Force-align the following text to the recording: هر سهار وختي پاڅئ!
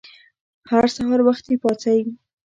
هر 0.69 0.85
سهار 0.95 1.19
وختي 1.27 1.55
پاڅئ! 1.63 1.99